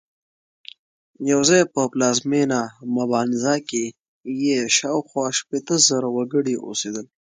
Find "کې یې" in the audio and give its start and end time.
3.69-4.59